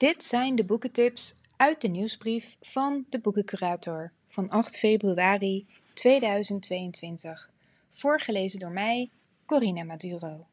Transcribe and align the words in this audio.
Dit 0.00 0.22
zijn 0.22 0.54
de 0.54 0.64
boekentips 0.64 1.34
uit 1.56 1.80
de 1.80 1.88
nieuwsbrief 1.88 2.56
van 2.60 3.06
de 3.08 3.20
boekencurator 3.20 4.12
van 4.26 4.48
8 4.48 4.78
februari 4.78 5.66
2022. 5.94 7.50
Voorgelezen 7.90 8.58
door 8.58 8.70
mij, 8.70 9.10
Corina 9.46 9.84
Maduro. 9.84 10.46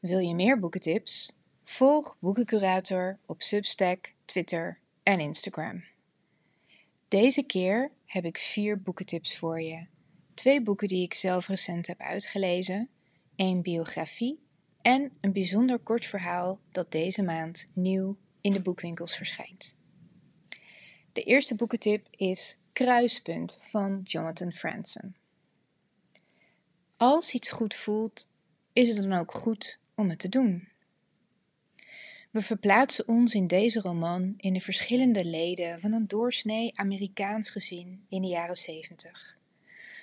Wil 0.00 0.18
je 0.18 0.34
meer 0.34 0.58
boekentips? 0.58 1.32
Volg 1.64 2.16
Boekencurator 2.18 3.18
op 3.26 3.42
Substack, 3.42 4.12
Twitter 4.24 4.78
en 5.02 5.20
Instagram. 5.20 5.84
Deze 7.08 7.42
keer 7.42 7.90
heb 8.04 8.24
ik 8.24 8.38
vier 8.38 8.82
boekentips 8.82 9.36
voor 9.36 9.60
je. 9.60 9.86
Twee 10.34 10.62
boeken 10.62 10.88
die 10.88 11.02
ik 11.02 11.14
zelf 11.14 11.48
recent 11.48 11.86
heb 11.86 12.00
uitgelezen, 12.00 12.88
één 13.36 13.62
biografie 13.62 14.38
en 14.82 15.12
een 15.20 15.32
bijzonder 15.32 15.78
kort 15.78 16.04
verhaal 16.04 16.60
dat 16.72 16.92
deze 16.92 17.22
maand 17.22 17.68
nieuw 17.72 18.16
in 18.46 18.52
de 18.52 18.60
boekwinkels 18.60 19.16
verschijnt. 19.16 19.76
De 21.12 21.22
eerste 21.22 21.54
boekentip 21.54 22.06
is 22.10 22.58
Kruispunt 22.72 23.58
van 23.60 24.00
Jonathan 24.04 24.52
Franzen. 24.52 25.16
Als 26.96 27.34
iets 27.34 27.50
goed 27.50 27.74
voelt, 27.74 28.28
is 28.72 28.88
het 28.88 28.96
dan 29.08 29.18
ook 29.18 29.32
goed 29.32 29.78
om 29.94 30.08
het 30.10 30.18
te 30.18 30.28
doen. 30.28 30.68
We 32.30 32.42
verplaatsen 32.42 33.08
ons 33.08 33.34
in 33.34 33.46
deze 33.46 33.80
roman 33.80 34.34
in 34.36 34.52
de 34.52 34.60
verschillende 34.60 35.24
leden 35.24 35.80
van 35.80 35.92
een 35.92 36.06
doorsnee 36.06 36.78
Amerikaans 36.78 37.50
gezin 37.50 38.06
in 38.08 38.22
de 38.22 38.28
jaren 38.28 38.56
70. 38.56 39.36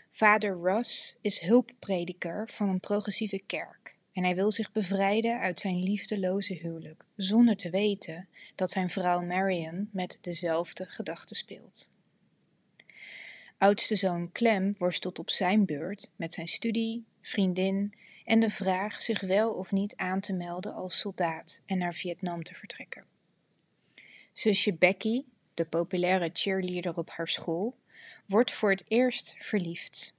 Vader 0.09 0.57
Russ 0.57 1.17
is 1.21 1.39
hulpprediker 1.39 2.49
van 2.51 2.69
een 2.69 2.79
progressieve 2.79 3.41
kerk 3.45 3.92
en 4.13 4.23
hij 4.23 4.35
wil 4.35 4.51
zich 4.51 4.71
bevrijden 4.71 5.39
uit 5.39 5.59
zijn 5.59 5.79
liefdeloze 5.83 6.53
huwelijk, 6.53 7.03
zonder 7.15 7.55
te 7.55 7.69
weten 7.69 8.27
dat 8.55 8.71
zijn 8.71 8.89
vrouw 8.89 9.21
Marion 9.21 9.89
met 9.91 10.17
dezelfde 10.21 10.85
gedachten 10.85 11.35
speelt. 11.35 11.91
Oudste 13.57 13.95
zoon 13.95 14.31
Clem 14.31 14.75
worstelt 14.77 15.19
op 15.19 15.29
zijn 15.29 15.65
beurt 15.65 16.11
met 16.15 16.33
zijn 16.33 16.47
studie, 16.47 17.05
vriendin 17.21 17.93
en 18.25 18.39
de 18.39 18.49
vraag 18.49 19.01
zich 19.01 19.21
wel 19.21 19.53
of 19.53 19.71
niet 19.71 19.95
aan 19.95 20.19
te 20.19 20.33
melden 20.33 20.73
als 20.73 20.99
soldaat 20.99 21.61
en 21.65 21.77
naar 21.77 21.93
Vietnam 21.93 22.43
te 22.43 22.53
vertrekken. 22.53 23.05
Zusje 24.33 24.73
Becky, 24.73 25.23
de 25.53 25.65
populaire 25.65 26.29
cheerleader 26.33 26.97
op 26.97 27.09
haar 27.09 27.27
school, 27.27 27.77
wordt 28.25 28.51
voor 28.51 28.69
het 28.69 28.83
eerst 28.87 29.35
verliefd. 29.39 30.13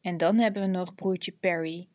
En 0.00 0.16
dan 0.16 0.38
hebben 0.38 0.62
we 0.62 0.68
nog 0.68 0.94
broertje 0.94 1.32
Perry. 1.32 1.88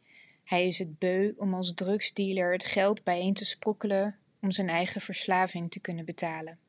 Hij 0.45 0.67
is 0.67 0.77
het 0.77 0.99
beu 0.99 1.33
om 1.37 1.53
als 1.53 1.73
drugsdealer 1.73 2.51
het 2.51 2.65
geld 2.65 3.03
bijeen 3.03 3.33
te 3.33 3.45
sprokkelen 3.45 4.17
om 4.41 4.51
zijn 4.51 4.69
eigen 4.69 5.01
verslaving 5.01 5.71
te 5.71 5.79
kunnen 5.79 6.05
betalen. 6.05 6.59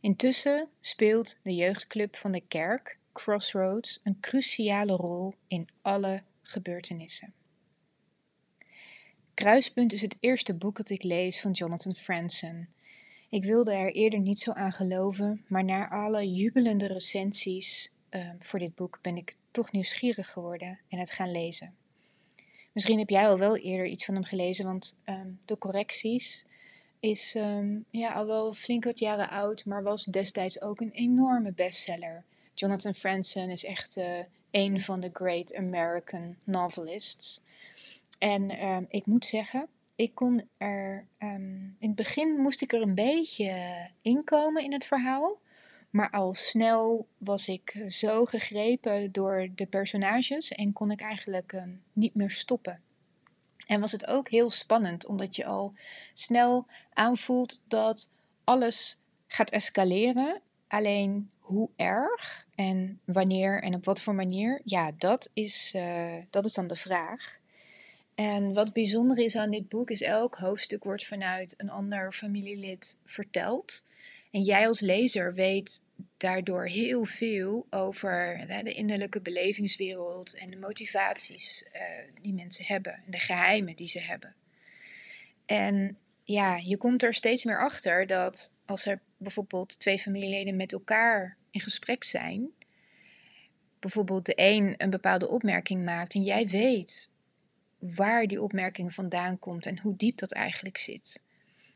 Intussen 0.00 0.68
speelt 0.80 1.38
de 1.42 1.54
jeugdclub 1.54 2.16
van 2.16 2.32
de 2.32 2.40
kerk, 2.48 2.98
Crossroads, 3.12 4.00
een 4.02 4.20
cruciale 4.20 4.92
rol 4.92 5.34
in 5.46 5.68
alle 5.82 6.22
gebeurtenissen. 6.42 7.32
Kruispunt 9.34 9.92
is 9.92 10.02
het 10.02 10.16
eerste 10.20 10.54
boek 10.54 10.76
dat 10.76 10.90
ik 10.90 11.02
lees 11.02 11.40
van 11.40 11.50
Jonathan 11.50 11.94
Franzen. 11.94 12.68
Ik 13.30 13.44
wilde 13.44 13.72
er 13.72 13.92
eerder 13.92 14.20
niet 14.20 14.38
zo 14.38 14.52
aan 14.52 14.72
geloven, 14.72 15.44
maar 15.48 15.64
na 15.64 15.88
alle 15.88 16.32
jubelende 16.32 16.86
recensies 16.86 17.92
uh, 18.10 18.30
voor 18.38 18.58
dit 18.58 18.74
boek 18.74 18.98
ben 19.02 19.16
ik 19.16 19.36
toch 19.50 19.72
nieuwsgierig 19.72 20.30
geworden 20.30 20.78
en 20.88 20.98
het 20.98 21.10
gaan 21.10 21.30
lezen. 21.30 21.74
Misschien 22.72 22.98
heb 22.98 23.10
jij 23.10 23.28
al 23.28 23.38
wel 23.38 23.56
eerder 23.56 23.86
iets 23.86 24.04
van 24.04 24.14
hem 24.14 24.24
gelezen, 24.24 24.64
want 24.64 24.96
um, 25.04 25.40
de 25.44 25.58
correcties 25.58 26.44
is 27.00 27.34
um, 27.34 27.84
ja, 27.90 28.12
al 28.12 28.26
wel 28.26 28.52
flink 28.52 28.84
wat 28.84 28.98
jaren 28.98 29.30
oud, 29.30 29.64
maar 29.64 29.82
was 29.82 30.04
destijds 30.04 30.60
ook 30.62 30.80
een 30.80 30.92
enorme 30.92 31.52
bestseller. 31.52 32.24
Jonathan 32.54 32.94
Franzen 32.94 33.50
is 33.50 33.64
echt 33.64 33.96
uh, 33.96 34.04
een 34.50 34.80
van 34.80 35.00
de 35.00 35.10
great 35.12 35.54
American 35.54 36.36
novelists. 36.44 37.40
En 38.18 38.66
um, 38.66 38.86
ik 38.88 39.06
moet 39.06 39.24
zeggen, 39.24 39.66
ik 39.96 40.14
kon 40.14 40.48
er. 40.56 41.06
In 41.18 41.76
het 41.78 41.94
begin 41.94 42.40
moest 42.40 42.62
ik 42.62 42.72
er 42.72 42.82
een 42.82 42.94
beetje 42.94 43.90
inkomen 44.02 44.62
in 44.64 44.72
het 44.72 44.84
verhaal. 44.84 45.38
Maar 45.92 46.10
al 46.10 46.34
snel 46.34 47.06
was 47.18 47.48
ik 47.48 47.84
zo 47.88 48.24
gegrepen 48.24 49.12
door 49.12 49.48
de 49.54 49.66
personages 49.66 50.52
en 50.52 50.72
kon 50.72 50.90
ik 50.90 51.00
eigenlijk 51.00 51.52
um, 51.52 51.82
niet 51.92 52.14
meer 52.14 52.30
stoppen. 52.30 52.80
En 53.66 53.80
was 53.80 53.92
het 53.92 54.06
ook 54.06 54.28
heel 54.28 54.50
spannend, 54.50 55.06
omdat 55.06 55.36
je 55.36 55.44
al 55.44 55.74
snel 56.12 56.66
aanvoelt 56.92 57.62
dat 57.68 58.10
alles 58.44 59.00
gaat 59.26 59.50
escaleren. 59.50 60.40
Alleen 60.68 61.30
hoe 61.38 61.68
erg 61.76 62.46
en 62.54 63.00
wanneer 63.04 63.62
en 63.62 63.74
op 63.74 63.84
wat 63.84 64.00
voor 64.00 64.14
manier, 64.14 64.60
ja, 64.64 64.90
dat 64.98 65.30
is, 65.34 65.72
uh, 65.76 66.14
dat 66.30 66.44
is 66.44 66.52
dan 66.52 66.66
de 66.66 66.76
vraag. 66.76 67.38
En 68.14 68.52
wat 68.52 68.72
bijzonder 68.72 69.18
is 69.18 69.36
aan 69.36 69.50
dit 69.50 69.68
boek 69.68 69.90
is 69.90 70.02
elk 70.02 70.34
hoofdstuk 70.34 70.84
wordt 70.84 71.06
vanuit 71.06 71.54
een 71.56 71.70
ander 71.70 72.12
familielid 72.12 72.98
verteld. 73.04 73.84
En 74.32 74.42
jij 74.42 74.66
als 74.66 74.80
lezer 74.80 75.34
weet 75.34 75.84
daardoor 76.16 76.66
heel 76.66 77.04
veel 77.04 77.66
over 77.70 78.44
de 78.64 78.72
innerlijke 78.72 79.20
belevingswereld 79.20 80.34
en 80.34 80.50
de 80.50 80.56
motivaties 80.56 81.64
uh, 81.74 81.82
die 82.22 82.32
mensen 82.32 82.64
hebben 82.64 82.92
en 82.92 83.10
de 83.10 83.18
geheimen 83.18 83.76
die 83.76 83.86
ze 83.86 84.00
hebben. 84.00 84.34
En 85.46 85.98
ja, 86.24 86.56
je 86.56 86.76
komt 86.76 87.02
er 87.02 87.14
steeds 87.14 87.44
meer 87.44 87.60
achter 87.60 88.06
dat 88.06 88.54
als 88.64 88.86
er 88.86 89.00
bijvoorbeeld 89.16 89.78
twee 89.78 89.98
familieleden 89.98 90.56
met 90.56 90.72
elkaar 90.72 91.36
in 91.50 91.60
gesprek 91.60 92.04
zijn, 92.04 92.50
bijvoorbeeld 93.80 94.26
de 94.26 94.32
een 94.36 94.74
een 94.76 94.90
bepaalde 94.90 95.28
opmerking 95.28 95.84
maakt 95.84 96.14
en 96.14 96.22
jij 96.22 96.48
weet 96.48 97.10
waar 97.78 98.26
die 98.26 98.42
opmerking 98.42 98.94
vandaan 98.94 99.38
komt 99.38 99.66
en 99.66 99.78
hoe 99.78 99.96
diep 99.96 100.18
dat 100.18 100.32
eigenlijk 100.32 100.76
zit. 100.76 101.20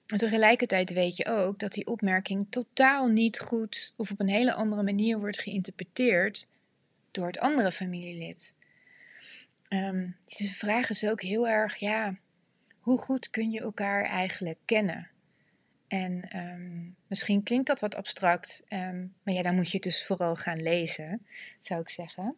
Tegelijkertijd 0.06 0.92
weet 0.92 1.16
je 1.16 1.26
ook 1.26 1.58
dat 1.58 1.72
die 1.72 1.86
opmerking 1.86 2.46
totaal 2.50 3.06
niet 3.06 3.38
goed 3.40 3.92
of 3.96 4.10
op 4.10 4.20
een 4.20 4.28
hele 4.28 4.54
andere 4.54 4.82
manier 4.82 5.18
wordt 5.18 5.38
geïnterpreteerd 5.38 6.46
door 7.10 7.26
het 7.26 7.38
andere 7.38 7.72
familielid. 7.72 8.54
Um, 9.68 10.16
dus 10.24 10.48
de 10.48 10.54
vraag 10.54 10.90
is 10.90 11.06
ook 11.06 11.22
heel 11.22 11.48
erg, 11.48 11.76
ja, 11.76 12.18
hoe 12.80 12.98
goed 12.98 13.30
kun 13.30 13.50
je 13.50 13.60
elkaar 13.60 14.04
eigenlijk 14.04 14.58
kennen? 14.64 15.10
En 15.88 16.36
um, 16.36 16.96
misschien 17.06 17.42
klinkt 17.42 17.66
dat 17.66 17.80
wat 17.80 17.94
abstract, 17.94 18.62
um, 18.68 19.14
maar 19.22 19.34
ja, 19.34 19.42
dan 19.42 19.54
moet 19.54 19.70
je 19.70 19.74
het 19.74 19.82
dus 19.82 20.04
vooral 20.04 20.36
gaan 20.36 20.62
lezen, 20.62 21.26
zou 21.58 21.80
ik 21.80 21.88
zeggen. 21.88 22.36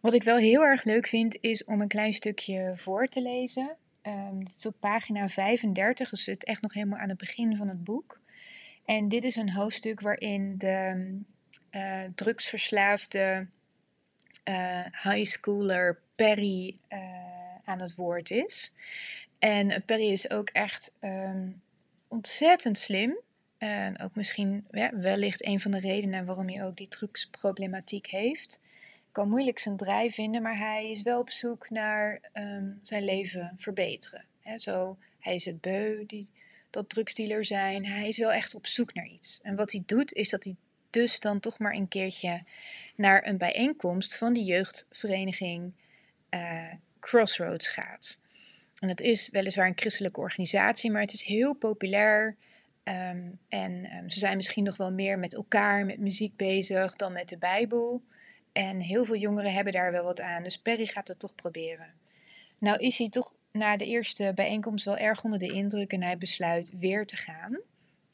Wat 0.00 0.14
ik 0.14 0.22
wel 0.22 0.36
heel 0.36 0.62
erg 0.62 0.84
leuk 0.84 1.06
vind, 1.06 1.38
is 1.40 1.64
om 1.64 1.80
een 1.80 1.88
klein 1.88 2.12
stukje 2.12 2.72
voor 2.76 3.08
te 3.08 3.22
lezen. 3.22 3.76
Um, 4.08 4.38
het 4.38 4.54
is 4.56 4.66
op 4.66 4.74
pagina 4.80 5.28
35, 5.28 6.10
dus 6.10 6.26
het 6.26 6.44
echt 6.44 6.62
nog 6.62 6.72
helemaal 6.72 6.98
aan 6.98 7.08
het 7.08 7.18
begin 7.18 7.56
van 7.56 7.68
het 7.68 7.84
boek. 7.84 8.20
En 8.84 9.08
dit 9.08 9.24
is 9.24 9.36
een 9.36 9.52
hoofdstuk 9.52 10.00
waarin 10.00 10.58
de 10.58 11.18
uh, 11.70 12.02
drugsverslaafde 12.14 13.46
uh, 14.48 14.84
high 15.02 15.24
schooler 15.30 16.00
Perry 16.14 16.76
uh, 16.88 16.98
aan 17.64 17.80
het 17.80 17.94
woord 17.94 18.30
is. 18.30 18.72
En 19.38 19.82
Perry 19.84 20.10
is 20.10 20.30
ook 20.30 20.48
echt 20.48 20.94
um, 21.00 21.62
ontzettend 22.08 22.78
slim. 22.78 23.18
En 23.58 24.00
ook 24.00 24.14
misschien 24.14 24.66
ja, 24.70 24.90
wellicht 24.96 25.46
een 25.46 25.60
van 25.60 25.70
de 25.70 25.80
redenen 25.80 26.26
waarom 26.26 26.48
hij 26.48 26.64
ook 26.64 26.76
die 26.76 26.88
drugsproblematiek 26.88 28.06
heeft 28.06 28.60
moeilijk 29.26 29.58
zijn 29.58 29.76
draai 29.76 30.12
vinden, 30.12 30.42
maar 30.42 30.58
hij 30.58 30.90
is 30.90 31.02
wel 31.02 31.20
op 31.20 31.30
zoek 31.30 31.70
naar 31.70 32.20
um, 32.34 32.78
zijn 32.82 33.04
leven 33.04 33.54
verbeteren. 33.56 34.24
He, 34.40 34.58
zo, 34.58 34.96
hij 35.18 35.34
is 35.34 35.44
het 35.44 35.60
beu, 35.60 36.06
die, 36.06 36.30
dat 36.70 36.88
drugsdealer 36.88 37.44
zijn. 37.44 37.86
Hij 37.86 38.08
is 38.08 38.18
wel 38.18 38.32
echt 38.32 38.54
op 38.54 38.66
zoek 38.66 38.94
naar 38.94 39.06
iets. 39.06 39.40
En 39.42 39.56
wat 39.56 39.72
hij 39.72 39.82
doet, 39.86 40.12
is 40.12 40.28
dat 40.28 40.44
hij 40.44 40.56
dus 40.90 41.20
dan 41.20 41.40
toch 41.40 41.58
maar 41.58 41.74
een 41.74 41.88
keertje 41.88 42.42
naar 42.96 43.26
een 43.26 43.38
bijeenkomst 43.38 44.16
van 44.16 44.32
die 44.32 44.44
jeugdvereniging 44.44 45.72
uh, 46.30 46.72
Crossroads 47.00 47.68
gaat. 47.68 48.18
En 48.78 48.88
het 48.88 49.00
is 49.00 49.28
weliswaar 49.28 49.66
een 49.66 49.78
christelijke 49.78 50.20
organisatie, 50.20 50.90
maar 50.90 51.02
het 51.02 51.12
is 51.12 51.22
heel 51.22 51.52
populair. 51.52 52.36
Um, 52.84 53.38
en 53.48 53.96
um, 53.96 54.10
ze 54.10 54.18
zijn 54.18 54.36
misschien 54.36 54.64
nog 54.64 54.76
wel 54.76 54.92
meer 54.92 55.18
met 55.18 55.34
elkaar, 55.34 55.86
met 55.86 55.98
muziek 55.98 56.36
bezig 56.36 56.96
dan 56.96 57.12
met 57.12 57.28
de 57.28 57.38
Bijbel. 57.38 58.02
En 58.52 58.80
heel 58.80 59.04
veel 59.04 59.16
jongeren 59.16 59.52
hebben 59.52 59.72
daar 59.72 59.92
wel 59.92 60.04
wat 60.04 60.20
aan. 60.20 60.42
Dus 60.42 60.58
Perry 60.58 60.86
gaat 60.86 61.08
het 61.08 61.18
toch 61.18 61.34
proberen. 61.34 61.94
Nou 62.58 62.78
is 62.78 62.98
hij 62.98 63.08
toch 63.08 63.34
na 63.52 63.76
de 63.76 63.86
eerste 63.86 64.32
bijeenkomst 64.34 64.84
wel 64.84 64.96
erg 64.96 65.24
onder 65.24 65.38
de 65.38 65.52
indruk 65.52 65.92
en 65.92 66.02
hij 66.02 66.18
besluit 66.18 66.72
weer 66.78 67.06
te 67.06 67.16
gaan. 67.16 67.60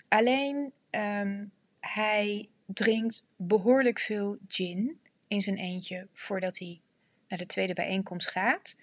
Alleen 0.09 0.73
um, 0.91 1.53
hij 1.81 2.49
drinkt 2.67 3.27
behoorlijk 3.37 3.99
veel 3.99 4.39
gin 4.49 5.01
in 5.29 5.41
zijn 5.41 5.57
eentje 5.57 6.09
voordat 6.13 6.59
hij 6.59 6.81
naar 7.29 7.39
de 7.39 7.47
tweede 7.47 7.73
bijeenkomst 7.73 8.31
gaat. 8.31 8.77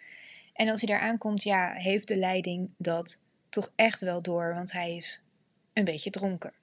En 0.53 0.69
als 0.69 0.81
hij 0.81 0.89
daar 0.89 1.07
aankomt, 1.07 1.44
ja, 1.44 1.74
heeft 1.74 2.07
de 2.07 2.18
leiding 2.18 2.69
dat 2.77 3.19
toch 3.50 3.71
echt 3.75 4.01
wel 4.01 4.21
door, 4.21 4.53
want 4.53 4.71
hij 4.71 4.95
is 4.95 5.21
een 5.74 5.83
beetje 5.83 6.09
dronken. 6.09 6.53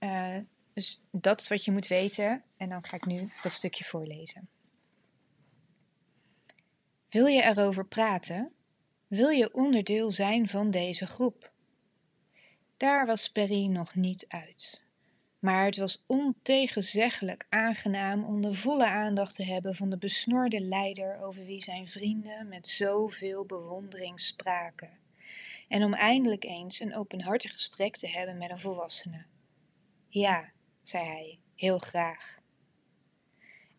Uh, 0.00 0.36
dus 0.76 1.02
dat 1.10 1.40
is 1.40 1.48
wat 1.48 1.64
je 1.64 1.72
moet 1.72 1.86
weten. 1.86 2.42
En 2.56 2.68
dan 2.68 2.84
ga 2.84 2.96
ik 2.96 3.06
nu 3.06 3.32
dat 3.42 3.52
stukje 3.52 3.84
voorlezen. 3.84 4.48
Wil 7.08 7.26
je 7.26 7.42
erover 7.42 7.86
praten? 7.86 8.52
Wil 9.06 9.28
je 9.28 9.54
onderdeel 9.54 10.10
zijn 10.10 10.48
van 10.48 10.70
deze 10.70 11.06
groep? 11.06 11.52
Daar 12.76 13.06
was 13.06 13.30
Perry 13.30 13.66
nog 13.66 13.94
niet 13.94 14.24
uit. 14.28 14.84
Maar 15.38 15.64
het 15.64 15.76
was 15.76 16.04
ontegenzeggelijk 16.06 17.46
aangenaam 17.48 18.24
om 18.24 18.42
de 18.42 18.54
volle 18.54 18.86
aandacht 18.86 19.34
te 19.34 19.44
hebben 19.44 19.74
van 19.74 19.90
de 19.90 19.98
besnorde 19.98 20.60
leider 20.60 21.20
over 21.22 21.44
wie 21.44 21.62
zijn 21.62 21.88
vrienden 21.88 22.48
met 22.48 22.66
zoveel 22.66 23.46
bewondering 23.46 24.20
spraken. 24.20 24.98
En 25.68 25.84
om 25.84 25.94
eindelijk 25.94 26.44
eens 26.44 26.80
een 26.80 26.94
openhartig 26.94 27.52
gesprek 27.52 27.96
te 27.96 28.08
hebben 28.08 28.38
met 28.38 28.50
een 28.50 28.58
volwassene. 28.58 29.24
Ja, 30.08 30.54
zei 30.88 31.04
hij, 31.04 31.38
heel 31.54 31.78
graag. 31.78 32.38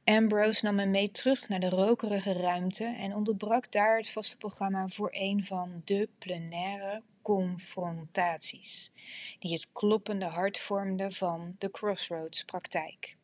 Ambrose 0.04 0.66
nam 0.66 0.78
hem 0.78 0.92
mee 0.92 1.12
terug 1.12 1.50
naar 1.50 1.60
de 1.60 1.70
rokerige 1.70 2.34
ruimte 2.34 2.86
en 2.86 3.16
onderbrak 3.16 3.72
daar 3.72 3.98
het 3.98 4.10
vaste 4.10 4.38
programma 4.38 4.88
voor 4.88 5.10
een 5.12 5.44
van 5.44 5.82
de 5.86 6.10
plenaire 6.18 7.02
confrontaties, 7.22 8.92
die 9.40 9.54
het 9.54 9.72
kloppende 9.74 10.26
hart 10.26 10.58
vormden 10.58 11.12
van 11.12 11.56
de 11.58 11.72
Crossroads 11.72 12.44
praktijk. 12.44 13.18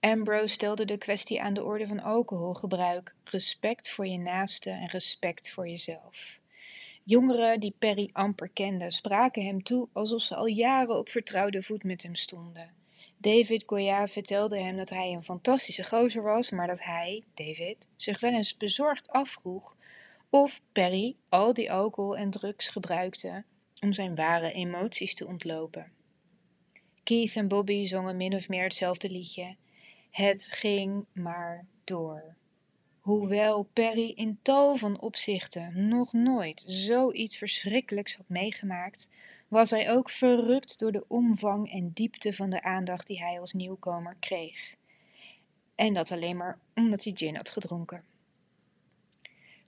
Ambrose 0.00 0.46
stelde 0.46 0.84
de 0.84 0.98
kwestie 0.98 1.42
aan 1.42 1.54
de 1.54 1.64
orde 1.64 1.86
van 1.86 2.02
alcoholgebruik, 2.02 3.14
respect 3.24 3.90
voor 3.90 4.06
je 4.06 4.18
naaste 4.18 4.70
en 4.70 4.86
respect 4.86 5.50
voor 5.50 5.68
jezelf. 5.68 6.40
Jongeren 7.06 7.60
die 7.60 7.74
Perry 7.78 8.10
amper 8.12 8.48
kenden, 8.48 8.92
spraken 8.92 9.44
hem 9.44 9.62
toe 9.62 9.88
alsof 9.92 10.22
ze 10.22 10.34
al 10.34 10.46
jaren 10.46 10.98
op 10.98 11.08
vertrouwde 11.08 11.62
voet 11.62 11.84
met 11.84 12.02
hem 12.02 12.14
stonden. 12.14 12.70
David 13.16 13.62
Goya 13.66 14.06
vertelde 14.06 14.58
hem 14.58 14.76
dat 14.76 14.90
hij 14.90 15.12
een 15.12 15.22
fantastische 15.22 15.84
gozer 15.84 16.22
was, 16.22 16.50
maar 16.50 16.66
dat 16.66 16.82
hij, 16.84 17.24
David, 17.34 17.88
zich 17.96 18.20
wel 18.20 18.32
eens 18.32 18.56
bezorgd 18.56 19.10
afvroeg 19.10 19.76
of 20.30 20.62
Perry 20.72 21.16
al 21.28 21.54
die 21.54 21.72
alcohol 21.72 22.16
en 22.16 22.30
drugs 22.30 22.68
gebruikte 22.68 23.44
om 23.80 23.92
zijn 23.92 24.14
ware 24.14 24.52
emoties 24.52 25.14
te 25.14 25.26
ontlopen. 25.26 25.92
Keith 27.02 27.36
en 27.36 27.48
Bobby 27.48 27.84
zongen 27.84 28.16
min 28.16 28.34
of 28.34 28.48
meer 28.48 28.62
hetzelfde 28.62 29.10
liedje. 29.10 29.56
Het 30.10 30.46
ging 30.50 31.06
maar 31.12 31.66
door. 31.84 32.36
Hoewel 33.04 33.62
Perry 33.72 34.12
in 34.14 34.38
tal 34.42 34.76
van 34.76 35.00
opzichten 35.00 35.88
nog 35.88 36.12
nooit 36.12 36.64
zoiets 36.66 37.36
verschrikkelijks 37.36 38.16
had 38.16 38.28
meegemaakt, 38.28 39.10
was 39.48 39.70
hij 39.70 39.90
ook 39.90 40.10
verrukt 40.10 40.78
door 40.78 40.92
de 40.92 41.04
omvang 41.08 41.72
en 41.72 41.90
diepte 41.94 42.32
van 42.32 42.50
de 42.50 42.62
aandacht 42.62 43.06
die 43.06 43.18
hij 43.18 43.40
als 43.40 43.52
nieuwkomer 43.52 44.16
kreeg. 44.20 44.74
En 45.74 45.94
dat 45.94 46.10
alleen 46.12 46.36
maar 46.36 46.58
omdat 46.74 47.04
hij 47.04 47.12
gin 47.16 47.36
had 47.36 47.50
gedronken. 47.50 48.04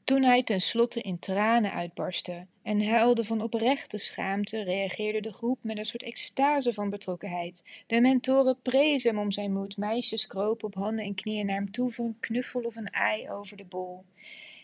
Toen 0.06 0.22
hij 0.22 0.42
tenslotte 0.42 1.00
in 1.00 1.18
tranen 1.18 1.72
uitbarstte 1.72 2.46
en 2.62 2.88
huilde 2.88 3.24
van 3.24 3.40
oprechte 3.40 3.98
schaamte, 3.98 4.62
reageerde 4.62 5.20
de 5.20 5.32
groep 5.32 5.58
met 5.62 5.78
een 5.78 5.84
soort 5.84 6.02
extase 6.02 6.72
van 6.72 6.90
betrokkenheid. 6.90 7.64
De 7.86 8.00
mentoren 8.00 8.58
prezen 8.62 9.10
hem 9.10 9.18
om 9.18 9.30
zijn 9.30 9.52
moed, 9.52 9.76
meisjes 9.76 10.26
kropen 10.26 10.66
op 10.66 10.74
handen 10.74 11.04
en 11.04 11.14
knieën 11.14 11.46
naar 11.46 11.56
hem 11.56 11.70
toe 11.70 11.90
voor 11.90 12.04
een 12.04 12.20
knuffel 12.20 12.60
of 12.60 12.76
een 12.76 12.90
ei 12.90 13.30
over 13.30 13.56
de 13.56 13.64
bol. 13.64 14.04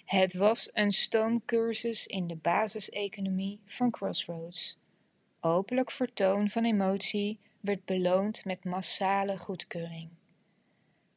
Het 0.05 0.35
was 0.35 0.71
een 0.73 0.93
stoomcursus 0.93 2.07
in 2.07 2.27
de 2.27 2.37
basiseconomie 2.37 3.61
van 3.65 3.91
Crossroads. 3.91 4.79
Openlijk 5.41 5.91
vertoon 5.91 6.51
van 6.51 6.65
emotie 6.65 7.39
werd 7.61 7.85
beloond 7.85 8.45
met 8.45 8.65
massale 8.65 9.39
goedkeuring. 9.39 10.09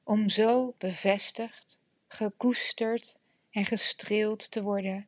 Om 0.03 0.29
zo 0.29 0.73
bevestigd, 0.77 1.79
gekoesterd 2.07 3.17
en 3.55 3.65
gestreeld 3.65 4.51
te 4.51 4.61
worden 4.61 5.07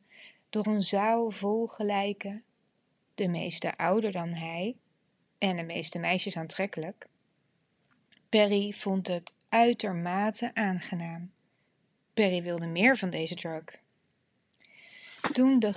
door 0.50 0.68
een 0.68 0.82
zaal 0.82 1.32
vol 1.32 1.68
gelijken, 1.68 2.44
de 3.16 3.28
meeste 3.28 3.78
ouder 3.78 4.12
dan 4.12 4.34
hij 4.34 4.76
en 5.38 5.56
de 5.56 5.64
meeste 5.64 6.00
meisjes 6.00 6.38
aantrekkelijk. 6.38 7.08
Perry 8.30 8.72
vond 8.72 9.08
het 9.08 9.34
uitermate 9.50 10.52
aangenaam. 10.54 11.32
Perry 12.14 12.44
wilde 12.44 12.68
meer 12.68 12.98
van 12.98 13.10
deze 13.10 13.36
drug. 13.36 13.64
Toen 15.34 15.60
de, 15.60 15.74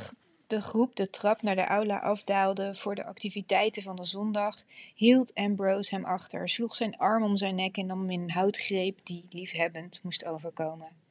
de 0.46 0.62
groep 0.62 0.96
de 0.96 1.11
trap 1.11 1.43
naar 1.43 1.56
de 1.56 1.67
aula 1.67 1.99
afdaalde 1.99 2.75
voor 2.75 2.94
de 2.94 3.05
activiteiten 3.05 3.82
van 3.82 3.96
de 3.96 4.05
zondag, 4.05 4.62
hield 4.94 5.34
Ambrose 5.34 5.94
hem 5.94 6.05
achter, 6.05 6.49
sloeg 6.49 6.76
zijn 6.76 6.96
arm 6.96 7.22
om 7.22 7.37
zijn 7.37 7.55
nek 7.55 7.76
en 7.76 7.87
nam 7.87 8.00
hem 8.00 8.11
in 8.11 8.20
een 8.20 8.31
houtgreep 8.31 9.00
die 9.02 9.26
liefhebbend 9.31 10.00
moest 10.02 10.25
overkomen. 10.25 11.08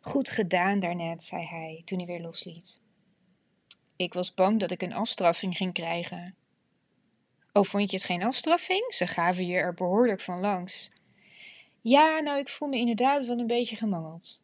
Goed 0.00 0.28
gedaan 0.28 0.78
daarnet, 0.78 1.22
zei 1.22 1.44
hij 1.44 1.82
toen 1.84 1.98
hij 1.98 2.06
weer 2.06 2.20
losliet. 2.20 2.80
Ik 3.96 4.14
was 4.14 4.34
bang 4.34 4.60
dat 4.60 4.70
ik 4.70 4.82
een 4.82 4.92
afstraffing 4.92 5.56
ging 5.56 5.72
krijgen. 5.72 6.34
Oh, 7.52 7.64
vond 7.64 7.90
je 7.90 7.96
het 7.96 8.06
geen 8.06 8.22
afstraffing? 8.22 8.94
Ze 8.94 9.06
gaven 9.06 9.46
je 9.46 9.56
er 9.56 9.74
behoorlijk 9.74 10.20
van 10.20 10.40
langs. 10.40 10.90
Ja, 11.80 12.20
nou, 12.20 12.38
ik 12.38 12.48
voel 12.48 12.68
me 12.68 12.76
inderdaad 12.76 13.26
wel 13.26 13.38
een 13.38 13.46
beetje 13.46 13.76
gemangeld. 13.76 14.42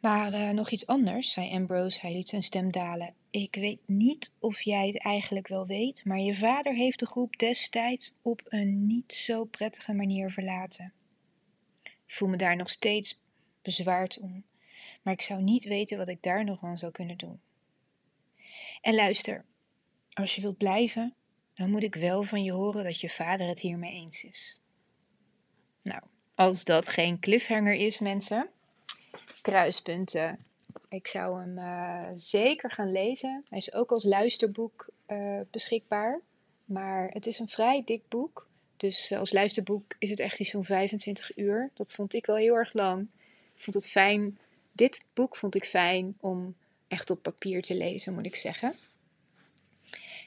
Maar 0.00 0.32
uh, 0.32 0.50
nog 0.50 0.70
iets 0.70 0.86
anders, 0.86 1.32
zei 1.32 1.50
Ambrose. 1.50 2.00
Hij 2.00 2.12
liet 2.12 2.28
zijn 2.28 2.42
stem 2.42 2.72
dalen. 2.72 3.14
Ik 3.30 3.54
weet 3.54 3.80
niet 3.86 4.32
of 4.38 4.62
jij 4.62 4.86
het 4.86 4.98
eigenlijk 4.98 5.48
wel 5.48 5.66
weet, 5.66 6.04
maar 6.04 6.18
je 6.18 6.34
vader 6.34 6.74
heeft 6.74 6.98
de 6.98 7.06
groep 7.06 7.38
destijds 7.38 8.14
op 8.22 8.42
een 8.44 8.86
niet 8.86 9.12
zo 9.12 9.44
prettige 9.44 9.92
manier 9.92 10.30
verlaten. 10.30 10.92
Ik 11.82 12.16
voel 12.16 12.28
me 12.28 12.36
daar 12.36 12.56
nog 12.56 12.68
steeds 12.68 13.22
bezwaard 13.62 14.18
om, 14.18 14.44
maar 15.02 15.14
ik 15.14 15.22
zou 15.22 15.42
niet 15.42 15.64
weten 15.64 15.98
wat 15.98 16.08
ik 16.08 16.22
daar 16.22 16.44
nog 16.44 16.64
aan 16.64 16.78
zou 16.78 16.92
kunnen 16.92 17.16
doen. 17.16 17.40
En 18.80 18.94
luister, 18.94 19.44
als 20.12 20.34
je 20.34 20.40
wilt 20.40 20.58
blijven, 20.58 21.14
dan 21.54 21.70
moet 21.70 21.82
ik 21.82 21.94
wel 21.94 22.22
van 22.22 22.42
je 22.42 22.52
horen 22.52 22.84
dat 22.84 23.00
je 23.00 23.10
vader 23.10 23.48
het 23.48 23.60
hiermee 23.60 23.92
eens 23.92 24.24
is. 24.24 24.60
Nou, 25.82 26.02
als 26.34 26.64
dat 26.64 26.88
geen 26.88 27.18
cliffhanger 27.18 27.74
is, 27.74 27.98
mensen, 27.98 28.48
kruispunten. 29.42 30.44
Ik 30.88 31.06
zou 31.06 31.40
hem 31.40 31.58
uh, 31.58 32.08
zeker 32.14 32.70
gaan 32.70 32.92
lezen. 32.92 33.44
Hij 33.48 33.58
is 33.58 33.74
ook 33.74 33.90
als 33.90 34.04
luisterboek 34.04 34.88
uh, 35.08 35.40
beschikbaar. 35.50 36.20
Maar 36.64 37.08
het 37.08 37.26
is 37.26 37.38
een 37.38 37.48
vrij 37.48 37.82
dik 37.84 38.08
boek. 38.08 38.48
Dus 38.76 39.10
uh, 39.10 39.18
als 39.18 39.32
luisterboek 39.32 39.96
is 39.98 40.10
het 40.10 40.20
echt 40.20 40.40
iets 40.40 40.50
van 40.50 40.64
25 40.64 41.36
uur. 41.36 41.70
Dat 41.74 41.92
vond 41.92 42.14
ik 42.14 42.26
wel 42.26 42.36
heel 42.36 42.54
erg 42.54 42.72
lang 42.72 43.08
vond 43.60 43.76
het 43.76 43.88
fijn. 43.88 44.38
Dit 44.72 45.04
boek 45.14 45.36
vond 45.36 45.54
ik 45.54 45.64
fijn 45.64 46.16
om 46.20 46.56
echt 46.88 47.10
op 47.10 47.22
papier 47.22 47.62
te 47.62 47.76
lezen, 47.76 48.14
moet 48.14 48.26
ik 48.26 48.36
zeggen. 48.36 48.74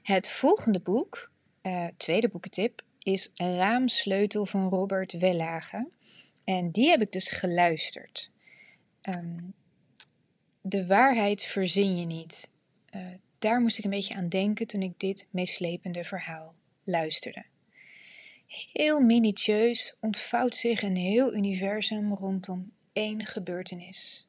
Het 0.03 0.29
volgende 0.29 0.79
boek, 0.79 1.31
uh, 1.61 1.87
tweede 1.97 2.29
boekentip, 2.29 2.81
is 2.99 3.31
Raamsleutel 3.33 4.45
van 4.45 4.69
Robert 4.69 5.13
Wellage. 5.13 5.87
En 6.43 6.71
die 6.71 6.89
heb 6.89 7.01
ik 7.01 7.11
dus 7.11 7.29
geluisterd. 7.29 8.31
Um, 9.09 9.53
de 10.61 10.85
waarheid 10.85 11.43
verzin 11.43 11.97
je 11.97 12.05
niet. 12.05 12.49
Uh, 12.95 13.07
daar 13.39 13.61
moest 13.61 13.77
ik 13.77 13.83
een 13.83 13.89
beetje 13.89 14.15
aan 14.15 14.29
denken 14.29 14.67
toen 14.67 14.81
ik 14.81 14.99
dit 14.99 15.27
meeslepende 15.29 16.03
verhaal 16.03 16.53
luisterde. 16.83 17.45
Heel 18.73 18.99
minutieus 18.99 19.95
ontvouwt 19.99 20.55
zich 20.55 20.81
een 20.81 20.95
heel 20.95 21.33
universum 21.33 22.13
rondom 22.13 22.71
één 22.93 23.25
gebeurtenis. 23.25 24.27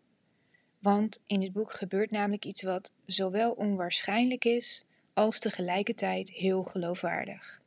Want 0.78 1.22
in 1.26 1.40
dit 1.40 1.52
boek 1.52 1.72
gebeurt 1.72 2.10
namelijk 2.10 2.44
iets 2.44 2.62
wat 2.62 2.92
zowel 3.06 3.52
onwaarschijnlijk 3.52 4.44
is 4.44 4.84
als 5.12 5.38
tegelijkertijd 5.38 6.30
heel 6.30 6.62
geloofwaardig. 6.62 7.60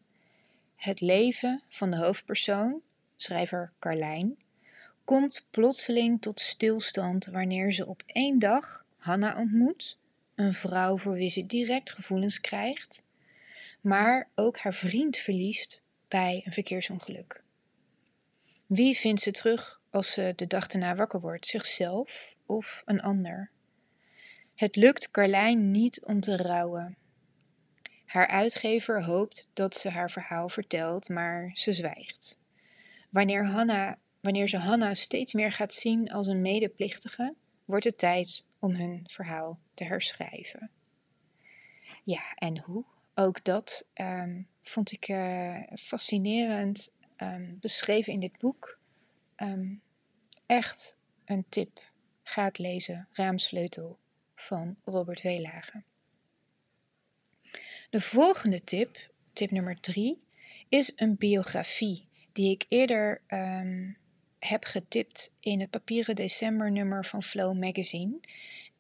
Het 0.76 1.02
leven 1.02 1.62
van 1.70 1.92
de 1.92 1.98
hoofdpersoon, 1.98 2.82
schrijver 3.16 3.72
Carlijn, 3.80 4.38
komt 5.04 5.46
plotseling 5.52 6.22
tot 6.22 6.40
stilstand 6.40 7.26
wanneer 7.26 7.72
ze 7.72 7.88
op 7.88 8.04
één 8.06 8.40
dag 8.40 8.86
Hanna 8.98 9.38
ontmoet, 9.38 9.98
een 10.36 10.54
vrouw 10.54 10.98
voor 10.98 11.14
wie 11.14 11.30
ze 11.30 11.46
direct 11.46 11.92
gevoelens 11.92 12.42
krijgt, 12.42 13.04
maar 13.82 14.30
ook 14.36 14.58
haar 14.58 14.74
vriend 14.74 15.18
verliest 15.18 15.82
bij 16.08 16.42
een 16.46 16.54
verkeersongeluk. 16.54 17.44
Wie 18.66 18.98
vindt 18.98 19.22
ze 19.22 19.32
terug 19.32 19.82
als 19.98 20.12
ze 20.12 20.34
de 20.36 20.48
dag 20.48 20.68
erna 20.68 20.96
wakker 20.96 21.20
wordt, 21.20 21.46
zichzelf 21.46 22.36
of 22.46 22.82
een 22.86 23.02
ander. 23.02 23.52
Het 24.56 24.76
lukt 24.76 25.12
Carlijn 25.12 25.72
niet 25.72 26.06
om 26.06 26.20
te 26.20 26.38
rouwen. 26.38 26.98
Haar 28.06 28.28
uitgever 28.28 29.04
hoopt 29.04 29.48
dat 29.54 29.76
ze 29.76 29.90
haar 29.90 30.12
verhaal 30.12 30.50
vertelt, 30.50 31.10
maar 31.10 31.52
ze 31.54 31.74
zwijgt. 31.74 32.40
Wanneer, 33.10 33.48
Hanna, 33.48 33.98
wanneer 34.22 34.48
ze 34.48 34.58
Hanna 34.58 34.94
steeds 34.94 35.34
meer 35.34 35.52
gaat 35.52 35.74
zien 35.74 36.12
als 36.12 36.28
een 36.28 36.42
medeplichtige, 36.42 37.34
wordt 37.66 37.86
het 37.86 37.98
tijd 37.98 38.46
om 38.60 38.76
hun 38.76 39.04
verhaal 39.08 39.60
te 39.74 39.84
herschrijven. 39.84 40.70
Ja, 42.04 42.34
en 42.36 42.60
hoe? 42.60 42.86
ook 43.18 43.44
dat 43.44 43.88
ehm, 43.94 44.42
vond 44.62 44.92
ik 44.92 45.10
uh, 45.10 45.60
fascinerend 45.76 46.92
um, 47.18 47.58
beschreven 47.60 48.14
in 48.14 48.20
dit 48.20 48.38
boek. 48.38 48.80
Um, 49.38 49.82
echt 50.48 50.96
een 51.26 51.46
tip. 51.50 51.92
Ga 52.24 52.44
het 52.44 52.58
lezen. 52.58 53.08
Raamsleutel 53.12 54.00
van 54.36 54.76
Robert 54.86 55.22
Weelage. 55.22 55.84
De 57.90 58.02
volgende 58.02 58.64
tip, 58.64 59.12
tip 59.34 59.52
nummer 59.52 59.80
drie, 59.80 60.24
is 60.70 60.94
een 60.96 61.16
biografie 61.16 62.08
die 62.32 62.52
ik 62.52 62.66
eerder 62.68 63.22
um, 63.28 63.98
heb 64.40 64.64
getipt 64.64 65.32
in 65.40 65.60
het 65.60 65.70
papieren 65.70 66.16
decembernummer 66.16 67.06
van 67.06 67.24
Flow 67.24 67.58
Magazine. 67.58 68.20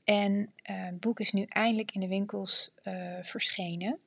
En 0.03 0.33
uh, 0.33 0.85
het 0.85 0.99
boek 0.99 1.19
is 1.19 1.31
nu 1.31 1.45
eindelijk 1.49 1.91
in 1.91 1.99
de 1.99 2.07
winkels 2.07 2.71
uh, 2.83 3.17
verschenen. 3.21 3.99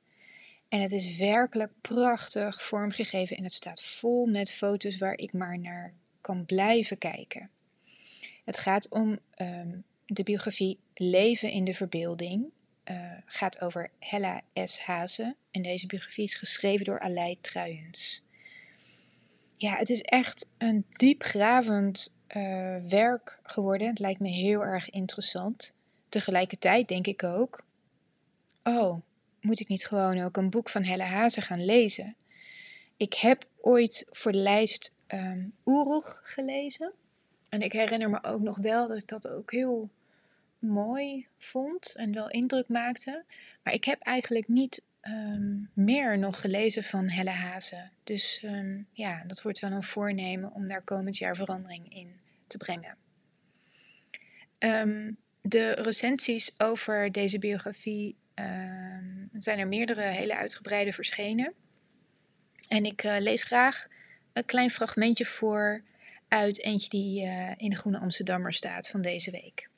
En 0.67 0.81
het 0.81 0.91
is 0.91 1.17
werkelijk 1.17 1.71
prachtig 1.81 2.63
vormgegeven 2.63 3.37
en 3.37 3.43
het 3.43 3.53
staat 3.53 3.83
vol 3.83 4.25
met 4.25 4.51
foto's 4.51 4.97
waar 4.97 5.17
ik 5.17 5.33
maar 5.33 5.59
naar 5.59 5.93
kan 6.21 6.45
blijven 6.45 6.97
kijken. 6.97 7.49
Het 8.45 8.59
gaat 8.59 8.89
om 8.89 9.19
um, 9.37 9.83
de 10.05 10.23
biografie 10.23 10.79
Leven 10.93 11.51
in 11.51 11.63
de 11.63 11.73
Verbeelding. 11.73 12.45
Uh, 12.85 13.11
gaat 13.25 13.61
over 13.61 13.89
Hella 13.99 14.41
S. 14.53 14.79
Hazen. 14.79 15.35
En 15.51 15.61
deze 15.61 15.87
biografie 15.87 16.23
is 16.23 16.35
geschreven 16.35 16.85
door 16.85 16.99
Aleid 16.99 17.43
Truijens. 17.43 18.23
Ja, 19.55 19.75
het 19.75 19.89
is 19.89 20.01
echt 20.01 20.49
een 20.57 20.85
diepgravend 20.89 22.13
uh, 22.35 22.75
werk 22.87 23.39
geworden. 23.43 23.87
Het 23.87 23.99
lijkt 23.99 24.19
me 24.19 24.29
heel 24.29 24.61
erg 24.61 24.89
interessant. 24.89 25.73
Tegelijkertijd 26.09 26.87
denk 26.87 27.07
ik 27.07 27.23
ook: 27.23 27.63
oh, 28.63 29.01
moet 29.41 29.59
ik 29.59 29.67
niet 29.67 29.85
gewoon 29.85 30.21
ook 30.21 30.37
een 30.37 30.49
boek 30.49 30.69
van 30.69 30.83
Helle 30.83 31.03
Hazen 31.03 31.43
gaan 31.43 31.65
lezen? 31.65 32.15
Ik 32.97 33.13
heb 33.13 33.45
ooit 33.61 34.05
voor 34.09 34.31
de 34.31 34.37
lijst 34.37 34.93
um, 35.13 35.53
gelezen. 36.23 36.91
En 37.49 37.61
ik 37.61 37.71
herinner 37.71 38.09
me 38.09 38.23
ook 38.23 38.41
nog 38.41 38.57
wel 38.57 38.87
dat 38.87 38.97
ik 38.97 39.07
dat 39.07 39.27
ook 39.27 39.51
heel 39.51 39.89
mooi 40.59 41.27
vond 41.37 41.95
en 41.95 42.13
wel 42.13 42.29
indruk 42.29 42.67
maakte. 42.67 43.23
Maar 43.63 43.73
ik 43.73 43.85
heb 43.85 44.01
eigenlijk 44.01 44.47
niet 44.47 44.83
um, 45.01 45.69
meer 45.73 46.17
nog 46.17 46.41
gelezen 46.41 46.83
van 46.83 47.09
Helle 47.09 47.29
Hazen. 47.29 47.91
Dus 48.03 48.41
um, 48.45 48.87
ja, 48.91 49.23
dat 49.27 49.41
wordt 49.41 49.59
wel 49.59 49.71
een 49.71 49.83
voornemen 49.83 50.53
om 50.53 50.67
daar 50.67 50.81
komend 50.81 51.17
jaar 51.17 51.35
verandering 51.35 51.93
in 51.95 52.19
te 52.47 52.57
brengen. 52.57 52.97
De 55.41 55.71
recensies 55.71 56.53
over 56.57 57.11
deze 57.11 57.39
biografie 57.39 58.15
zijn 59.37 59.59
er 59.59 59.67
meerdere 59.67 60.01
hele 60.01 60.35
uitgebreide 60.35 60.93
verschenen. 60.93 61.53
En 62.67 62.85
ik 62.85 63.03
uh, 63.03 63.15
lees 63.19 63.43
graag 63.43 63.87
een 64.33 64.45
klein 64.45 64.69
fragmentje 64.69 65.25
voor 65.25 65.83
uit 66.27 66.63
eentje 66.63 66.89
die 66.89 67.25
uh, 67.25 67.51
in 67.57 67.69
de 67.69 67.75
Groene 67.75 67.99
Amsterdammer 67.99 68.53
staat 68.53 68.87
van 68.87 69.01
deze 69.01 69.31
week. 69.31 69.69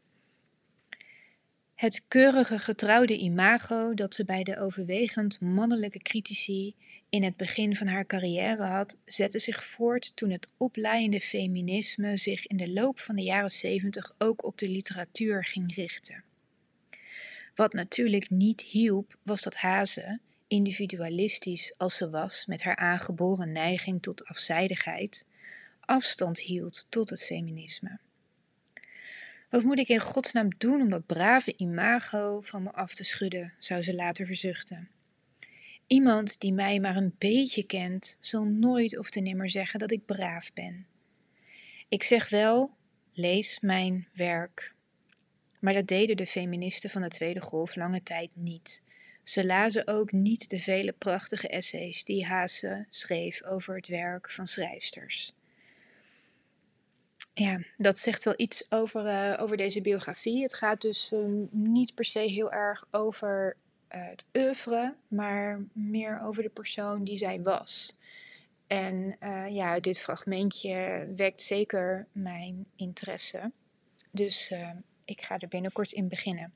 Het 1.75 2.03
keurige 2.07 2.59
getrouwde 2.59 3.17
imago 3.17 3.93
dat 3.93 4.13
ze 4.13 4.25
bij 4.25 4.43
de 4.43 4.59
overwegend 4.59 5.39
mannelijke 5.39 5.99
critici 5.99 6.75
in 7.09 7.23
het 7.23 7.37
begin 7.37 7.75
van 7.75 7.87
haar 7.87 8.05
carrière 8.05 8.63
had, 8.63 8.99
zette 9.05 9.39
zich 9.39 9.63
voort 9.63 10.15
toen 10.15 10.29
het 10.29 10.47
opleiende 10.57 11.21
feminisme 11.21 12.17
zich 12.17 12.47
in 12.47 12.57
de 12.57 12.71
loop 12.71 12.99
van 12.99 13.15
de 13.15 13.21
jaren 13.21 13.51
zeventig 13.51 14.15
ook 14.17 14.45
op 14.45 14.57
de 14.57 14.69
literatuur 14.69 15.45
ging 15.45 15.75
richten. 15.75 16.23
Wat 17.55 17.73
natuurlijk 17.73 18.29
niet 18.29 18.61
hielp, 18.61 19.17
was 19.23 19.41
dat 19.41 19.55
Haze, 19.55 20.19
individualistisch 20.47 21.73
als 21.77 21.97
ze 21.97 22.09
was 22.09 22.45
met 22.45 22.63
haar 22.63 22.75
aangeboren 22.75 23.51
neiging 23.51 24.01
tot 24.01 24.25
afzijdigheid, 24.25 25.25
afstand 25.79 26.39
hield 26.39 26.85
tot 26.89 27.09
het 27.09 27.23
feminisme. 27.23 27.99
Wat 29.49 29.63
moet 29.63 29.79
ik 29.79 29.87
in 29.87 29.99
godsnaam 29.99 30.49
doen 30.57 30.81
om 30.81 30.89
dat 30.89 31.05
brave 31.05 31.53
imago 31.57 32.41
van 32.41 32.63
me 32.63 32.71
af 32.71 32.93
te 32.93 33.03
schudden, 33.03 33.53
zou 33.59 33.81
ze 33.81 33.95
later 33.95 34.25
verzuchten. 34.25 34.89
Iemand 35.87 36.39
die 36.39 36.53
mij 36.53 36.79
maar 36.79 36.95
een 36.95 37.15
beetje 37.17 37.63
kent, 37.63 38.17
zal 38.19 38.43
nooit 38.43 38.97
of 38.97 39.09
te 39.09 39.19
nimmer 39.19 39.49
zeggen 39.49 39.79
dat 39.79 39.91
ik 39.91 40.05
braaf 40.05 40.53
ben. 40.53 40.85
Ik 41.87 42.03
zeg 42.03 42.29
wel, 42.29 42.71
lees 43.13 43.59
mijn 43.59 44.07
werk. 44.13 44.73
Maar 45.59 45.73
dat 45.73 45.87
deden 45.87 46.17
de 46.17 46.25
feministen 46.25 46.89
van 46.89 47.01
de 47.01 47.07
Tweede 47.07 47.41
Golf 47.41 47.75
lange 47.75 48.03
tijd 48.03 48.29
niet. 48.33 48.81
Ze 49.23 49.45
lazen 49.45 49.87
ook 49.87 50.11
niet 50.11 50.49
de 50.49 50.59
vele 50.59 50.91
prachtige 50.91 51.47
essays 51.47 52.03
die 52.03 52.25
Haase 52.25 52.85
schreef 52.89 53.43
over 53.43 53.75
het 53.75 53.87
werk 53.87 54.31
van 54.31 54.47
schrijfsters 54.47 55.33
ja, 57.33 57.59
dat 57.77 57.97
zegt 57.97 58.23
wel 58.23 58.33
iets 58.37 58.71
over, 58.71 59.05
uh, 59.05 59.41
over 59.41 59.57
deze 59.57 59.81
biografie. 59.81 60.41
Het 60.41 60.53
gaat 60.53 60.81
dus 60.81 61.11
um, 61.11 61.47
niet 61.51 61.95
per 61.95 62.05
se 62.05 62.19
heel 62.19 62.51
erg 62.51 62.85
over 62.91 63.55
uh, 63.95 64.07
het 64.09 64.25
oeuvre, 64.37 64.95
maar 65.07 65.65
meer 65.71 66.21
over 66.23 66.43
de 66.43 66.49
persoon 66.49 67.03
die 67.03 67.17
zij 67.17 67.41
was. 67.41 67.97
En 68.67 69.15
uh, 69.19 69.47
ja, 69.49 69.79
dit 69.79 69.99
fragmentje 69.99 71.07
wekt 71.15 71.41
zeker 71.41 72.07
mijn 72.11 72.65
interesse. 72.75 73.51
Dus 74.11 74.53
ik 75.05 75.21
ga 75.21 75.37
er 75.37 75.47
binnenkort 75.47 75.91
in 75.91 76.07
beginnen. 76.07 76.53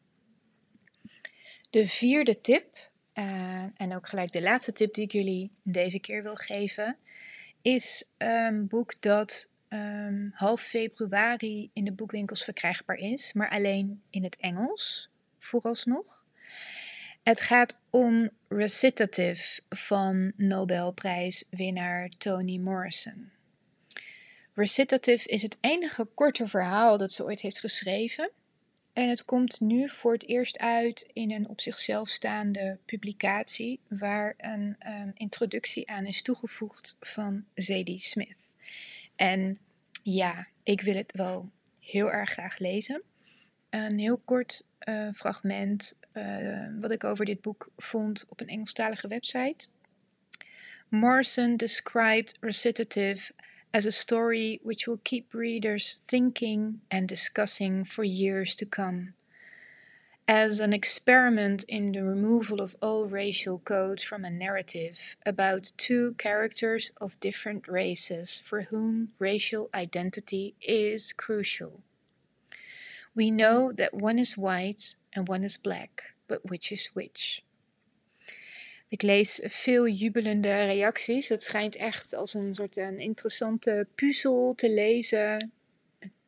De 1.70 1.88
vierde 1.88 2.42
tip, 2.42 2.92
en 3.74 3.96
ook 3.96 4.08
gelijk 4.08 4.32
de 4.32 4.42
laatste 4.42 4.74
tip 4.74 4.94
die 4.94 5.04
ik 5.04 5.12
jullie 5.12 5.52
deze 5.64 6.00
keer 6.00 6.24
wil 6.24 6.36
geven, 6.36 6.98
is 7.62 8.10
een 8.18 8.68
boek 8.68 9.02
dat 9.02 9.50
um, 9.70 10.32
half 10.34 10.62
februari 10.62 11.70
in 11.74 11.86
de 11.86 11.92
boekwinkels 11.92 12.44
verkrijgbaar 12.44 12.96
is, 12.96 13.34
maar 13.34 13.50
alleen 13.50 14.02
in 14.10 14.24
het 14.24 14.38
Engels, 14.38 15.10
vooralsnog. 15.40 16.26
Het 17.24 17.42
gaat 17.42 17.80
om 17.90 18.30
Recitative 18.48 19.62
van 19.70 20.34
Nobelprijswinnaar 20.36 22.10
Toni 22.18 22.60
Morrison. 22.60 23.32
Recitative 24.54 25.28
is 25.28 25.42
het 25.42 25.58
enige 25.62 26.06
korte 26.06 26.48
verhaal 26.48 26.98
dat 26.98 27.12
ze 27.12 27.24
ooit 27.24 27.42
heeft 27.42 27.60
geschreven. 27.60 28.32
En 28.98 29.10
het 29.10 29.26
komt 29.26 29.60
nu 29.60 29.90
voor 29.90 30.14
het 30.14 30.28
eerst 30.28 30.60
uit 30.60 31.08
in 31.14 31.32
een 31.32 31.48
op 31.48 31.62
zichzelf 31.62 32.10
staande 32.10 32.78
publicatie, 32.86 33.80
waar 33.88 34.34
een 34.38 34.76
um, 34.88 35.12
introductie 35.14 35.90
aan 35.90 36.06
is 36.06 36.22
toegevoegd 36.22 36.96
van 37.00 37.46
Zadie 37.54 38.00
Smith. 38.00 38.56
En 39.16 39.60
ja, 40.04 40.48
ik 40.64 40.82
wil 40.82 40.96
het 40.96 41.12
wel 41.12 41.50
heel 41.80 42.12
erg 42.12 42.30
graag 42.30 42.58
lezen. 42.58 43.02
Een 43.70 44.00
heel 44.00 44.22
kort 44.26 44.64
uh, 44.90 45.12
fragment 45.14 45.96
uh, 46.14 46.68
wat 46.80 46.92
ik 46.92 47.04
over 47.04 47.26
dit 47.26 47.42
boek 47.42 47.70
vond 47.78 48.26
op 48.30 48.40
een 48.40 48.50
Engelstalige 48.50 49.08
website. 49.08 49.68
Morrison 50.88 51.58
described 51.58 52.38
recitative 52.40 53.32
as 53.74 53.86
a 53.86 53.92
story 53.92 54.60
which 54.64 54.88
will 54.88 55.00
keep 55.04 55.34
readers 55.34 55.98
thinking 56.00 56.82
and 56.90 57.08
discussing 57.08 57.84
for 57.84 58.04
years 58.04 58.56
to 58.56 58.66
come 58.66 59.14
as 60.28 60.60
an 60.60 60.74
experiment 60.74 61.64
in 61.70 61.94
the 61.94 62.04
removal 62.04 62.60
of 62.60 62.76
all 62.82 63.06
racial 63.06 63.60
codes 63.60 64.04
from 64.04 64.26
a 64.26 64.30
narrative 64.30 65.16
about 65.26 65.72
two 65.78 66.14
characters 66.16 66.92
of 67.00 67.20
different 67.22 67.66
races 67.68 68.38
for 68.38 68.64
whom 68.64 69.10
racial 69.20 69.70
identity 69.74 70.54
is 70.62 71.14
crucial. 71.14 71.80
We 73.16 73.32
know 73.32 73.72
that 73.72 73.94
one 73.94 74.20
is 74.20 74.38
white 74.38 74.96
and 75.14 75.30
one 75.30 75.46
is 75.46 75.56
black, 75.56 76.04
but 76.28 76.50
which 76.50 76.74
is 76.74 76.88
which? 76.88 77.42
Ik 78.90 79.02
lees 79.02 79.40
veel 79.44 79.88
jubelende 79.88 80.64
reacties. 80.66 81.28
Het 81.28 81.44
schijnt 81.44 81.76
echt 81.76 82.14
als 82.14 82.34
een 82.34 82.54
soort 82.54 82.78
een 82.78 83.00
interessante 83.00 83.88
puzzel 83.96 84.54
te 84.56 84.70
lezen. 84.70 85.52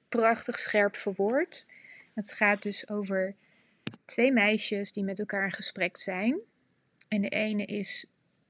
Prachtig 0.09 0.59
scherp 0.59 0.95
verwoord. 0.95 1.65
Het 2.13 2.31
gaat 2.31 2.63
dus 2.63 2.89
over 2.89 3.35
twee 4.05 4.31
meisjes 4.31 4.91
die 4.91 5.03
met 5.03 5.19
elkaar 5.19 5.43
in 5.43 5.51
gesprek 5.51 5.97
zijn. 5.97 6.39
En 7.07 7.21
de 7.21 7.29
ene 7.29 7.65
is 7.65 8.05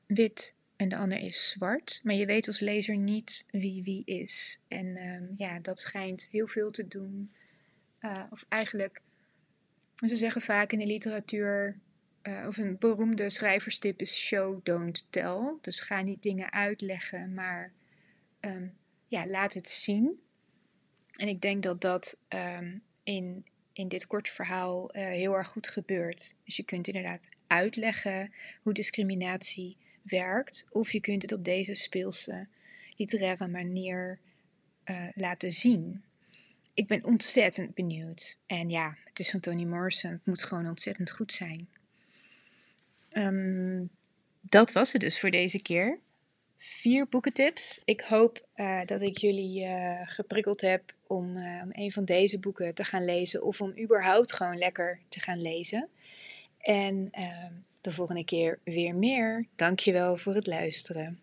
wit 0.06 0.54
en 0.76 0.90
de 0.90 0.98
ander 0.98 1.20
is 1.20 1.50
zwart. 1.50 2.00
Maar 2.04 2.16
je 2.16 2.26
weet 2.26 2.48
als 2.48 2.60
lezer 2.60 2.96
niet 2.96 3.46
wie 3.52 3.84
wie 3.84 4.02
is. 4.06 4.60
En 4.68 4.96
ehm, 4.96 5.24
ja, 5.38 5.60
dat 5.60 5.80
schijnt 5.80 6.28
heel 6.32 6.48
veel 6.48 6.72
te 6.72 6.88
doen. 6.88 7.32
Uh, 8.02 8.24
of 8.30 8.46
eigenlijk, 8.50 9.02
ze 9.96 10.16
zeggen 10.16 10.42
vaak 10.42 10.72
in 10.72 10.80
de 10.80 10.86
literatuur, 10.86 11.80
uh, 12.30 12.48
of 12.48 12.58
een 12.58 12.78
beroemde 12.78 13.30
schrijverstip 13.30 14.02
is 14.02 14.18
show, 14.18 14.60
don't 14.64 15.08
tell. 15.10 15.54
Dus 15.62 15.80
ga 15.80 16.02
niet 16.02 16.22
dingen 16.22 16.52
uitleggen, 16.52 17.34
maar 17.34 17.72
um, 18.42 18.74
ja, 19.08 19.28
laat 19.28 19.54
het 19.54 19.70
zien. 19.70 20.20
En 21.16 21.28
ik 21.28 21.42
denk 21.42 21.64
dat 21.64 21.82
dat 21.82 22.18
um, 22.30 22.82
in 23.04 23.46
in 23.80 23.88
dit 23.88 24.08
korte 24.08 24.32
verhaal 24.32 24.96
uh, 24.96 25.04
heel 25.04 25.34
erg 25.34 25.48
goed 25.48 25.68
gebeurt. 25.68 26.36
Dus 26.44 26.56
je 26.58 26.64
kunt 26.64 26.88
inderdaad 26.88 27.26
uitleggen 27.48 28.34
hoe 28.62 28.74
discriminatie 28.74 29.78
werkt, 30.02 30.66
of 30.70 30.92
je 30.92 31.00
kunt 31.00 31.22
het 31.22 31.32
op 31.32 31.44
deze 31.44 31.74
speelse 31.74 32.48
literaire 32.96 33.48
manier 33.48 34.20
uh, 34.86 35.08
laten 35.16 35.52
zien. 35.52 36.04
Ik 36.74 36.88
ben 36.88 37.04
ontzettend 37.04 37.74
benieuwd. 37.74 38.38
En 38.46 38.70
ja, 38.70 38.98
het 39.06 39.20
is 39.20 39.30
van 39.30 39.40
Toni 39.40 39.66
Morrison. 39.66 40.12
Het 40.12 40.26
moet 40.26 40.44
gewoon 40.44 40.68
ontzettend 40.68 41.12
goed 41.12 41.34
zijn. 41.34 41.70
Um, 43.14 43.90
dat 44.42 44.72
was 44.72 44.92
het 44.92 45.02
dus 45.02 45.20
voor 45.20 45.30
deze 45.32 45.62
keer. 45.62 46.00
Vier 46.58 47.08
boekentips. 47.08 47.82
Ik 47.86 48.02
hoop 48.02 48.48
uh, 48.56 48.80
dat 48.86 49.02
ik 49.02 49.18
jullie 49.18 49.64
uh, 49.64 50.00
geprikkeld 50.04 50.62
heb 50.62 50.94
om, 51.08 51.38
uh, 51.38 51.62
om 51.64 51.70
een 51.72 51.92
van 51.92 52.06
deze 52.06 52.40
boeken 52.40 52.74
te 52.74 52.84
gaan 52.84 53.06
lezen. 53.06 53.44
Of 53.44 53.62
om 53.62 53.80
überhaupt 53.80 54.34
gewoon 54.34 54.58
lekker 54.58 55.00
te 55.10 55.20
gaan 55.20 55.42
lezen. 55.42 55.90
En 56.58 57.08
ehm, 57.12 57.54
de 57.82 57.92
volgende 57.92 58.26
keer 58.26 58.60
weer 58.64 58.96
meer. 58.96 59.46
Dankjewel 59.56 60.18
voor 60.18 60.36
het 60.36 60.48
luisteren. 60.48 61.20